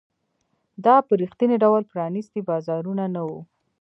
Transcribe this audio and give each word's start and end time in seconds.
دا 0.85 0.95
په 1.07 1.13
رښتیني 1.21 1.55
ډول 1.63 1.81
پرانیستي 1.91 2.39
بازارونه 2.49 3.03
نه 3.15 3.21
وو. 3.27 3.39